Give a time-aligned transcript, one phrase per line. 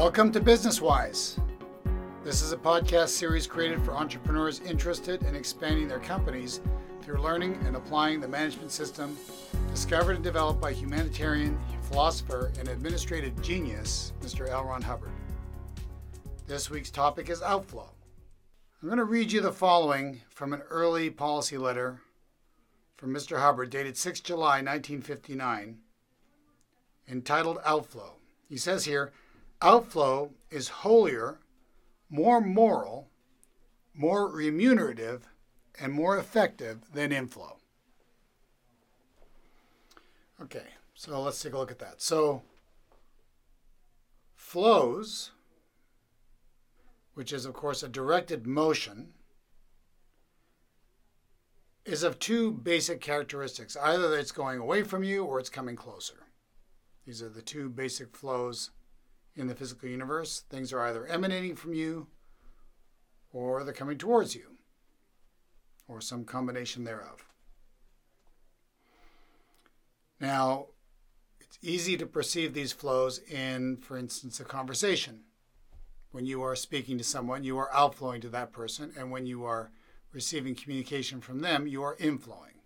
[0.00, 1.38] Welcome to Business Wise.
[2.24, 6.62] This is a podcast series created for entrepreneurs interested in expanding their companies
[7.02, 9.14] through learning and applying the management system
[9.70, 14.48] discovered and developed by humanitarian, philosopher, and administrative genius, Mr.
[14.48, 14.64] L.
[14.64, 15.12] Ron Hubbard.
[16.46, 17.90] This week's topic is outflow.
[18.80, 22.00] I'm going to read you the following from an early policy letter
[22.96, 23.38] from Mr.
[23.38, 25.76] Hubbard dated 6 July 1959
[27.06, 28.14] entitled Outflow.
[28.48, 29.12] He says here,
[29.62, 31.38] Outflow is holier,
[32.08, 33.08] more moral,
[33.94, 35.28] more remunerative,
[35.78, 37.58] and more effective than inflow.
[40.40, 42.00] Okay, so let's take a look at that.
[42.00, 42.42] So,
[44.34, 45.32] flows,
[47.14, 49.12] which is, of course, a directed motion,
[51.84, 56.26] is of two basic characteristics either it's going away from you or it's coming closer.
[57.06, 58.70] These are the two basic flows
[59.40, 60.44] in the physical universe.
[60.48, 62.06] Things are either emanating from you
[63.32, 64.56] or they're coming towards you,
[65.86, 67.24] or some combination thereof.
[70.20, 70.66] Now,
[71.40, 75.20] it's easy to perceive these flows in, for instance, a conversation.
[76.10, 79.44] When you are speaking to someone, you are outflowing to that person, and when you
[79.44, 79.70] are
[80.12, 82.58] receiving communication from them, you are inflowing.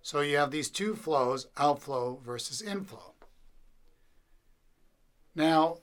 [0.00, 3.14] So you have these two flows outflow versus inflow.
[5.34, 5.78] Now,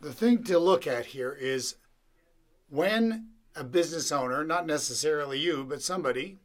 [0.00, 1.76] the thing to look at here is
[2.68, 6.38] when a business owner, not necessarily you, but somebody,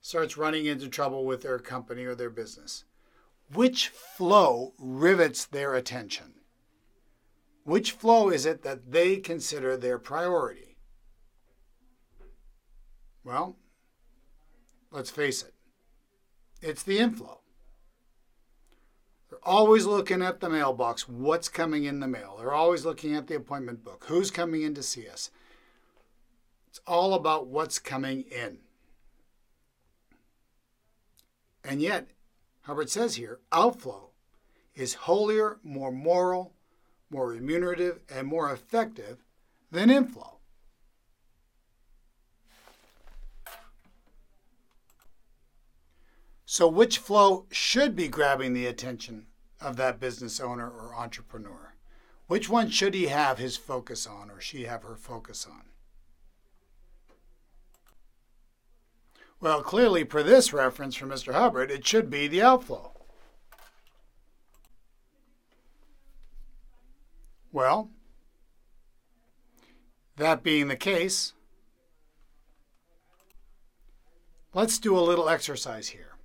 [0.00, 2.84] starts running into trouble with their company or their business,
[3.52, 6.34] which flow rivets their attention?
[7.64, 10.76] Which flow is it that they consider their priority?
[13.24, 13.56] Well,
[14.90, 15.54] let's face it,
[16.60, 17.40] it's the inflow.
[19.44, 22.36] Always looking at the mailbox, what's coming in the mail.
[22.38, 25.30] They're always looking at the appointment book, who's coming in to see us.
[26.68, 28.58] It's all about what's coming in.
[31.62, 32.08] And yet,
[32.62, 34.10] Hubbard says here, outflow
[34.74, 36.54] is holier, more moral,
[37.10, 39.18] more remunerative, and more effective
[39.70, 40.38] than inflow.
[46.46, 49.26] So, which flow should be grabbing the attention
[49.64, 51.74] of that business owner or entrepreneur?
[52.26, 55.62] Which one should he have his focus on or she have her focus on?
[59.40, 61.34] Well, clearly, per this reference from Mr.
[61.34, 62.92] Hubbard, it should be the outflow.
[67.52, 67.90] Well,
[70.16, 71.34] that being the case,
[74.54, 76.16] let's do a little exercise here.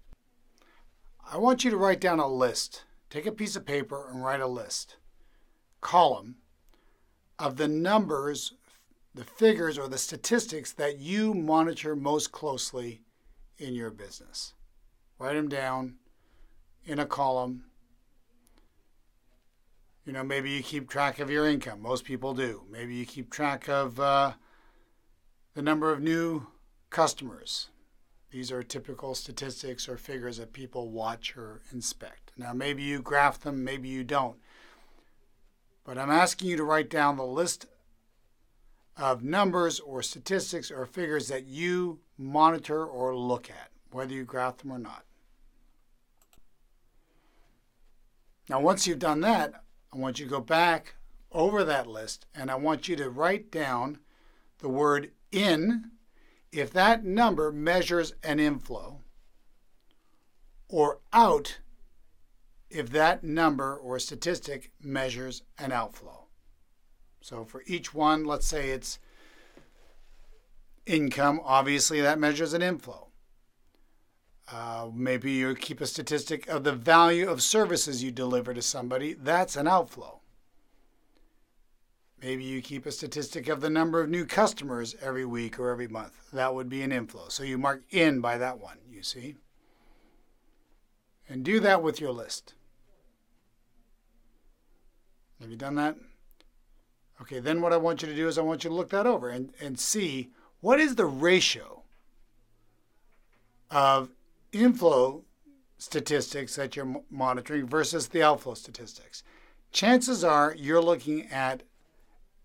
[1.32, 2.84] I want you to write down a list.
[3.10, 4.98] Take a piece of paper and write a list,
[5.82, 6.36] column,
[7.40, 8.54] of the numbers,
[9.16, 13.02] the figures, or the statistics that you monitor most closely
[13.58, 14.54] in your business.
[15.18, 15.96] Write them down
[16.86, 17.66] in a column.
[20.06, 21.82] You know, maybe you keep track of your income.
[21.82, 22.64] Most people do.
[22.70, 24.34] Maybe you keep track of uh,
[25.56, 26.48] the number of new
[26.90, 27.70] customers.
[28.32, 32.29] These are typical statistics or figures that people watch or inspect.
[32.40, 34.38] Now, maybe you graph them, maybe you don't.
[35.84, 37.66] But I'm asking you to write down the list
[38.96, 44.60] of numbers or statistics or figures that you monitor or look at, whether you graph
[44.60, 45.04] them or not.
[48.48, 49.62] Now, once you've done that,
[49.94, 50.96] I want you to go back
[51.34, 54.00] over that list and I want you to write down
[54.60, 55.92] the word in
[56.54, 59.02] if that number measures an inflow,
[60.70, 61.60] or out
[62.70, 66.26] if that number or statistic measures an outflow.
[67.22, 69.00] So for each one, let's say it's
[70.86, 73.08] income, obviously that measures an inflow.
[74.52, 79.14] Uh, maybe you keep a statistic of the value of services you deliver to somebody,
[79.14, 80.20] that's an outflow.
[82.22, 85.88] Maybe you keep a statistic of the number of new customers every week or every
[85.88, 86.32] month.
[86.34, 87.30] That would be an inflow.
[87.30, 89.36] So you mark in by that one, you see.
[91.30, 92.56] And do that with your list.
[95.42, 95.96] Have you done that?
[97.22, 99.06] Okay, then what I want you to do is I want you to look that
[99.06, 100.32] over and, and see
[100.62, 101.84] what is the ratio
[103.70, 104.10] of
[104.52, 105.24] inflow
[105.78, 109.24] statistics that you're monitoring versus the outflow statistics.
[109.72, 111.64] Chances are you're looking at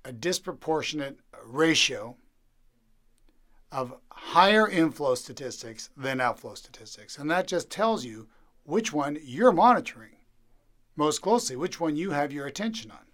[0.04, 2.16] a disproportionate ratio
[3.72, 7.18] of higher inflow statistics than outflow statistics.
[7.18, 8.28] And that just tells you
[8.64, 10.13] which one you're monitoring.
[10.96, 13.06] Most closely, which one you have your attention on.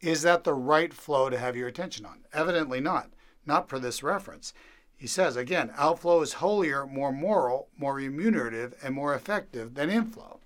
[0.00, 2.20] Is that the right flow to have your attention on?
[2.32, 3.10] Evidently not,
[3.44, 4.54] not for this reference.
[4.96, 10.40] He says again, outflow is holier, more moral, more remunerative, and more effective than inflow.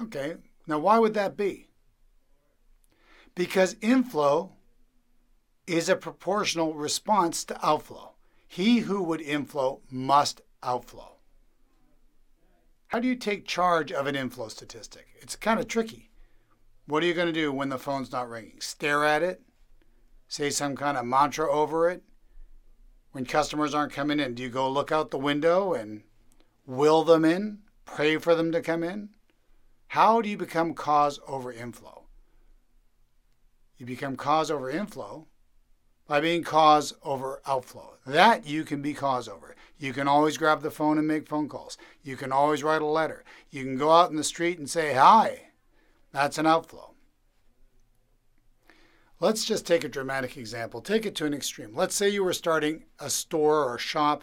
[0.00, 0.36] Okay,
[0.66, 1.68] now why would that be?
[3.34, 4.52] Because inflow
[5.66, 8.12] is a proportional response to outflow.
[8.46, 11.13] He who would inflow must outflow.
[12.94, 15.08] How do you take charge of an inflow statistic?
[15.16, 16.12] It's kind of tricky.
[16.86, 18.60] What are you going to do when the phone's not ringing?
[18.60, 19.42] Stare at it?
[20.28, 22.04] Say some kind of mantra over it?
[23.10, 26.04] When customers aren't coming in, do you go look out the window and
[26.66, 27.62] will them in?
[27.84, 29.08] Pray for them to come in?
[29.88, 32.04] How do you become cause over inflow?
[33.76, 35.26] You become cause over inflow
[36.06, 37.94] by being cause over outflow.
[38.06, 39.56] That you can be cause over.
[39.78, 41.76] You can always grab the phone and make phone calls.
[42.02, 43.24] You can always write a letter.
[43.50, 45.48] You can go out in the street and say hi.
[46.12, 46.94] That's an outflow.
[49.20, 50.80] Let's just take a dramatic example.
[50.80, 51.74] Take it to an extreme.
[51.74, 54.22] Let's say you were starting a store or shop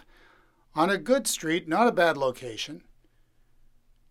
[0.76, 2.84] on a good street, not a bad location.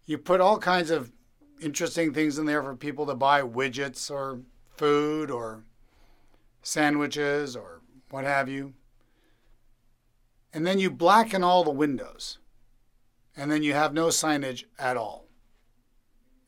[0.05, 1.13] You put all kinds of
[1.61, 4.41] interesting things in there for people to buy widgets or
[4.77, 5.65] food or
[6.63, 7.81] sandwiches or
[8.11, 8.75] what have you.
[10.53, 12.39] And then you blacken all the windows.
[13.37, 15.29] And then you have no signage at all.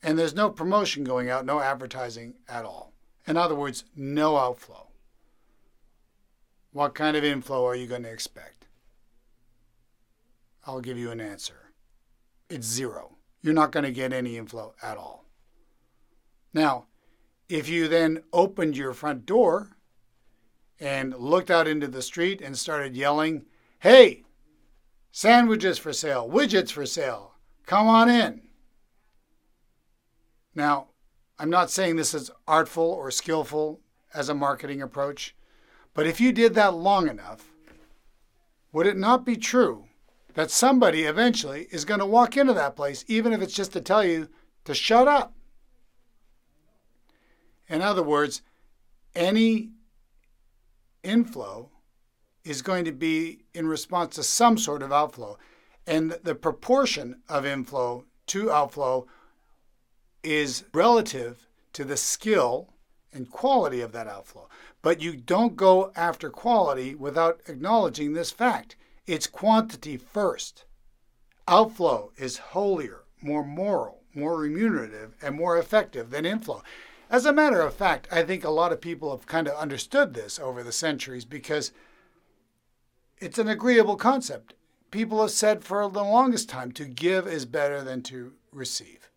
[0.01, 2.93] And there's no promotion going out, no advertising at all.
[3.25, 4.87] In other words, no outflow.
[6.71, 8.67] What kind of inflow are you going to expect?
[10.65, 11.71] I'll give you an answer.
[12.49, 13.15] It's zero.
[13.41, 15.25] You're not going to get any inflow at all.
[16.53, 16.85] Now,
[17.47, 19.77] if you then opened your front door
[20.79, 23.45] and looked out into the street and started yelling,
[23.79, 24.23] Hey,
[25.11, 27.35] sandwiches for sale, widgets for sale,
[27.65, 28.41] come on in.
[30.55, 30.87] Now,
[31.39, 33.81] I'm not saying this is artful or skillful
[34.13, 35.35] as a marketing approach,
[35.93, 37.53] but if you did that long enough,
[38.71, 39.85] would it not be true
[40.33, 43.81] that somebody eventually is going to walk into that place, even if it's just to
[43.81, 44.29] tell you
[44.65, 45.33] to shut up?
[47.67, 48.41] In other words,
[49.15, 49.71] any
[51.03, 51.69] inflow
[52.43, 55.37] is going to be in response to some sort of outflow.
[55.85, 59.07] And the proportion of inflow to outflow
[60.23, 62.69] is relative to the skill
[63.11, 64.47] and quality of that outflow.
[64.81, 68.75] But you don't go after quality without acknowledging this fact.
[69.05, 70.65] It's quantity first.
[71.47, 76.63] Outflow is holier, more moral, more remunerative, and more effective than inflow.
[77.13, 80.15] As a matter of fact, I think a lot of people have kind of understood
[80.15, 81.71] this over the centuries because
[83.19, 84.55] it's an agreeable concept.
[84.89, 89.11] People have said for the longest time to give is better than to receive.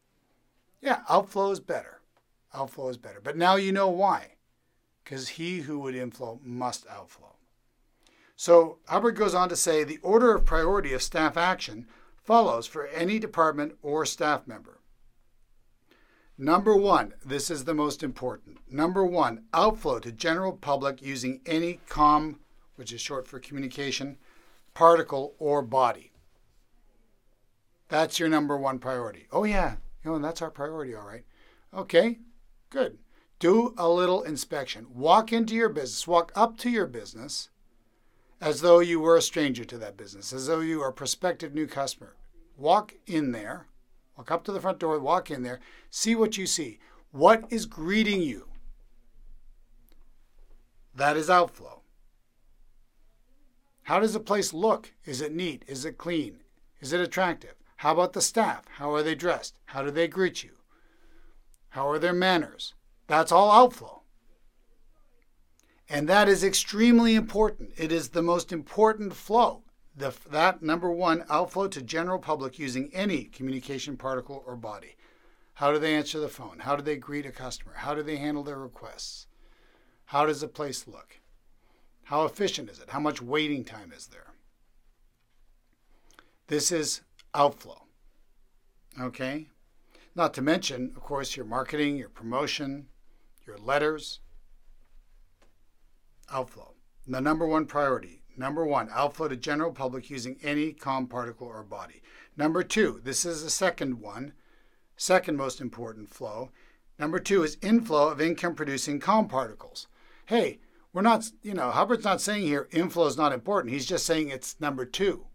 [0.82, 2.02] Yeah, outflow is better.
[2.52, 3.18] Outflow is better.
[3.24, 4.32] But now you know why.
[5.02, 7.36] Because he who would inflow must outflow.
[8.36, 11.86] So Hubbard goes on to say the order of priority of staff action
[12.22, 14.75] follows for any department or staff member.
[16.38, 18.58] Number one, this is the most important.
[18.70, 22.40] Number one, outflow to general public using any com,
[22.74, 24.18] which is short for communication,
[24.74, 26.12] particle, or body.
[27.88, 29.26] That's your number one priority.
[29.32, 31.24] Oh, yeah, you know, that's our priority, all right.
[31.72, 32.18] Okay,
[32.68, 32.98] good.
[33.38, 34.86] Do a little inspection.
[34.94, 37.48] Walk into your business, walk up to your business
[38.40, 41.54] as though you were a stranger to that business, as though you are a prospective
[41.54, 42.16] new customer.
[42.58, 43.68] Walk in there,
[44.16, 46.78] walk up to the front door, walk in there, see what you see.
[47.12, 48.48] What is greeting you?
[50.94, 51.82] That is outflow.
[53.84, 54.92] How does the place look?
[55.04, 55.64] Is it neat?
[55.68, 56.38] Is it clean?
[56.80, 57.54] Is it attractive?
[57.76, 58.64] How about the staff?
[58.76, 59.58] How are they dressed?
[59.66, 60.52] How do they greet you?
[61.70, 62.74] How are their manners?
[63.06, 64.02] That's all outflow.
[65.88, 67.70] And that is extremely important.
[67.76, 69.62] It is the most important flow.
[69.96, 74.96] The, that number one, outflow to general public using any communication particle or body.
[75.54, 76.58] How do they answer the phone?
[76.60, 77.72] How do they greet a customer?
[77.76, 79.26] How do they handle their requests?
[80.06, 81.20] How does the place look?
[82.04, 82.90] How efficient is it?
[82.90, 84.34] How much waiting time is there?
[86.48, 87.00] This is
[87.34, 87.86] outflow.
[89.00, 89.48] Okay?
[90.14, 92.88] Not to mention, of course, your marketing, your promotion,
[93.46, 94.20] your letters.
[96.30, 96.74] Outflow.
[97.06, 98.22] The number one priority.
[98.36, 102.02] Number one, outflow to general public using any com particle or body.
[102.36, 104.32] Number two, this is the second one,
[104.96, 106.50] second most important flow.
[106.98, 109.86] Number two is inflow of income producing com particles.
[110.26, 110.60] Hey,
[110.92, 113.72] we're not, you know, Hubbard's not saying here inflow is not important.
[113.72, 115.26] He's just saying it's number two.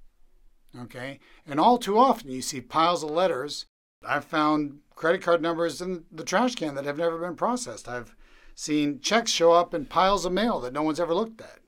[0.80, 1.20] Okay?
[1.46, 3.66] And all too often you see piles of letters
[4.04, 7.88] I've found credit card numbers in the trash can that have never been processed.
[7.88, 8.16] I've
[8.56, 11.60] seen checks show up in piles of mail that no one's ever looked at.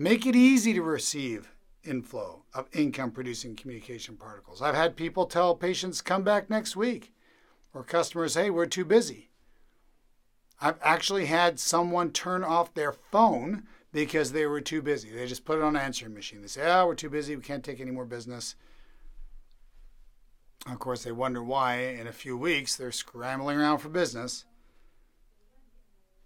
[0.00, 1.52] Make it easy to receive
[1.84, 4.62] inflow of income producing communication particles.
[4.62, 7.12] I've had people tell patients, come back next week,
[7.74, 9.28] or customers, hey, we're too busy.
[10.58, 15.10] I've actually had someone turn off their phone because they were too busy.
[15.10, 16.40] They just put it on an answering machine.
[16.40, 17.36] They say, oh, we're too busy.
[17.36, 18.54] We can't take any more business.
[20.66, 24.46] Of course, they wonder why in a few weeks they're scrambling around for business.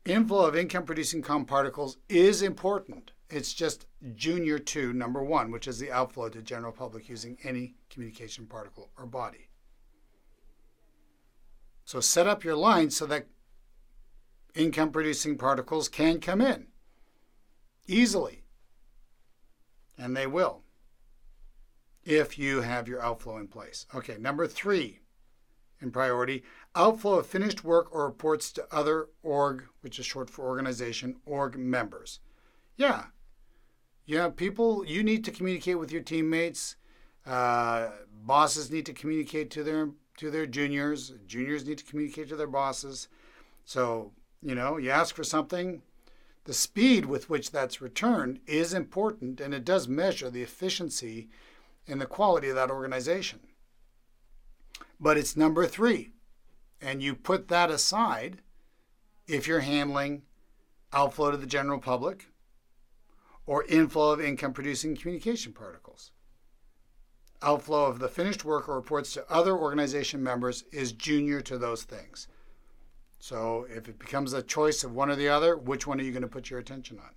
[0.04, 3.10] Inflow of income producing com particles is important.
[3.34, 7.74] It's just junior to number one, which is the outflow to general public using any
[7.90, 9.48] communication particle or body.
[11.84, 13.26] So set up your line so that
[14.54, 16.68] income producing particles can come in
[17.88, 18.44] easily.
[19.98, 20.62] And they will
[22.04, 23.86] if you have your outflow in place.
[23.92, 25.00] Okay, number three
[25.80, 26.44] in priority
[26.76, 31.58] outflow of finished work or reports to other org, which is short for organization, org
[31.58, 32.20] members.
[32.76, 33.06] Yeah.
[34.06, 36.76] Yeah, people, you need to communicate with your teammates.
[37.26, 41.12] Uh, bosses need to communicate to their to their juniors.
[41.26, 43.08] Juniors need to communicate to their bosses.
[43.64, 45.82] So, you know, you ask for something,
[46.44, 51.30] the speed with which that's returned is important and it does measure the efficiency
[51.88, 53.40] and the quality of that organization.
[55.00, 56.11] But it's number three.
[56.80, 58.42] And you put that aside
[59.26, 60.23] if you're handling
[60.92, 62.26] outflow to the general public
[63.46, 66.12] or inflow of income producing communication particles.
[67.42, 71.82] Outflow of the finished work or reports to other organization members is junior to those
[71.82, 72.26] things.
[73.18, 76.12] So if it becomes a choice of one or the other, which one are you
[76.12, 77.10] going to put your attention on?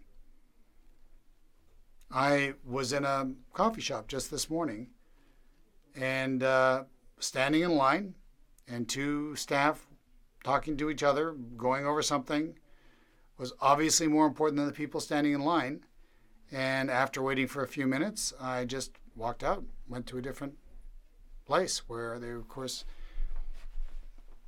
[2.09, 4.87] I was in a coffee shop just this morning
[5.95, 6.83] and uh,
[7.19, 8.15] standing in line,
[8.67, 9.87] and two staff
[10.43, 12.57] talking to each other, going over something,
[13.37, 15.83] was obviously more important than the people standing in line.
[16.51, 20.57] And after waiting for a few minutes, I just walked out, went to a different
[21.45, 22.85] place where they, of course,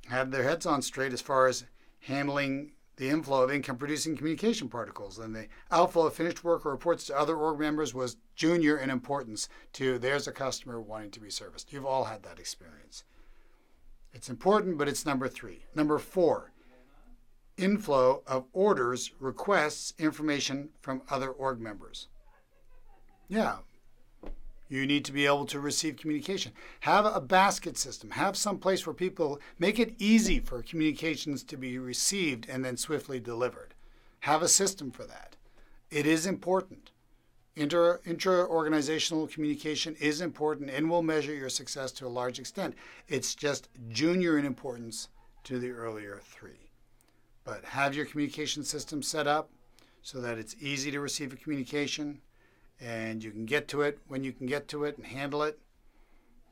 [0.08, 1.64] had their heads on straight as far as
[2.00, 5.18] handling the inflow of income producing communication particles.
[5.18, 8.90] And the outflow of finished work or reports to other org members was junior in
[8.90, 11.72] importance to there's a customer wanting to be serviced.
[11.72, 13.04] You've all had that experience.
[14.12, 15.64] It's important, but it's number three.
[15.74, 16.52] Number four,
[17.60, 22.08] inflow of orders, requests, information from other org members.
[23.28, 23.58] Yeah,
[24.68, 26.52] you need to be able to receive communication.
[26.80, 28.10] Have a basket system.
[28.10, 32.76] Have some place where people make it easy for communications to be received and then
[32.76, 33.74] swiftly delivered.
[34.20, 35.36] Have a system for that.
[35.90, 36.92] It is important.
[37.56, 42.76] Inter, intra-organizational communication is important and will measure your success to a large extent.
[43.08, 45.08] It's just junior in importance
[45.44, 46.69] to the earlier three.
[47.44, 49.50] But have your communication system set up
[50.02, 52.20] so that it's easy to receive a communication
[52.80, 55.58] and you can get to it when you can get to it and handle it.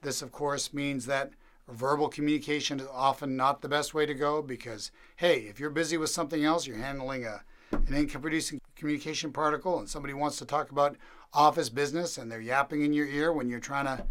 [0.02, 1.32] This, of course, means that
[1.68, 5.96] verbal communication is often not the best way to go because, hey, if you're busy
[5.96, 7.42] with something else, you're handling a,
[7.72, 10.96] an income producing communication particle, and somebody wants to talk about
[11.34, 14.06] office business and they're yapping in your ear when you're trying to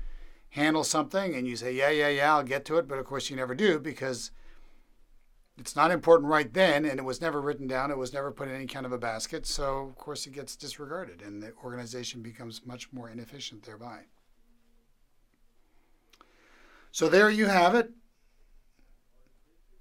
[0.49, 3.29] handle something, and you say, yeah, yeah, yeah, I'll get to it, but of course
[3.29, 4.31] you never do because
[5.57, 7.89] it's not important right then, and it was never written down.
[7.89, 9.47] It was never put in any kind of a basket.
[9.47, 14.01] So, of course, it gets disregarded, and the organization becomes much more inefficient thereby.
[16.91, 17.91] So, there you have it.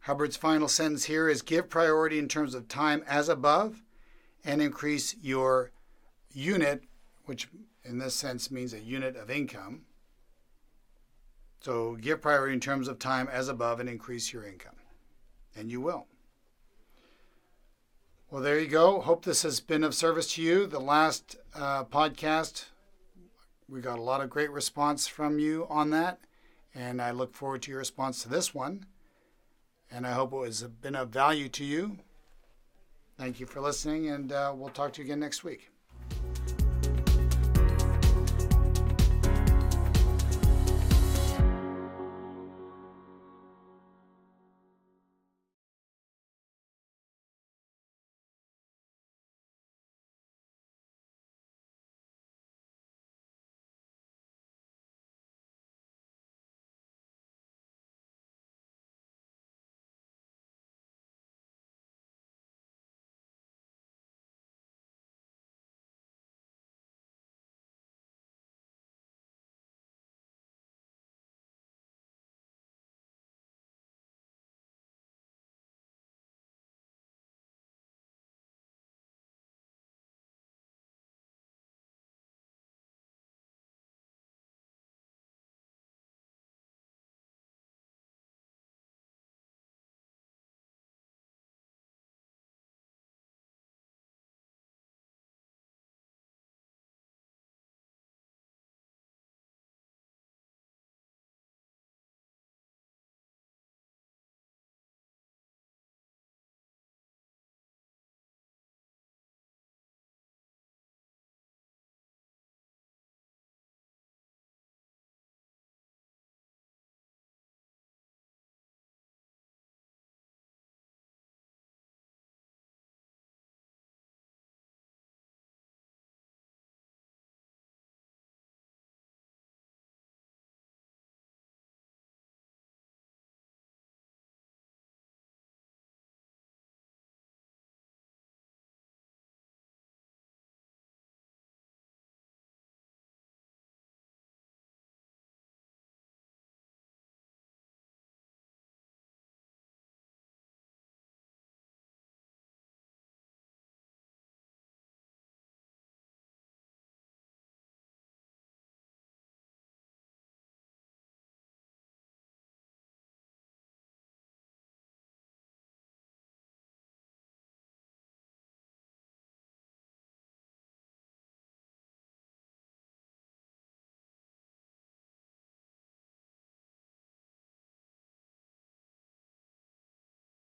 [0.00, 3.82] Hubbard's final sentence here is give priority in terms of time as above
[4.44, 5.72] and increase your
[6.32, 6.84] unit,
[7.26, 7.48] which
[7.84, 9.82] in this sense means a unit of income.
[11.60, 14.75] So, give priority in terms of time as above and increase your income
[15.56, 16.06] and you will.
[18.30, 19.00] Well, there you go.
[19.00, 20.66] Hope this has been of service to you.
[20.66, 22.66] The last uh, podcast,
[23.68, 26.20] we got a lot of great response from you on that,
[26.74, 28.86] and I look forward to your response to this one.
[29.90, 31.98] And I hope it has been of value to you.
[33.16, 35.70] Thank you for listening, and uh, we'll talk to you again next week.